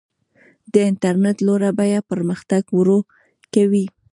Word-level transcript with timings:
د 0.73 0.75
انټرنیټ 0.89 1.37
لوړه 1.47 1.69
بیه 1.77 1.99
پرمختګ 2.11 2.63
ورو 2.77 2.99
کوي. 3.53 3.85